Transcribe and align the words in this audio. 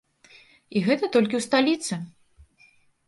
І 0.77 0.83
гэта 0.87 1.05
толькі 1.17 1.35
ў 1.37 1.41
сталіцы! 1.49 1.93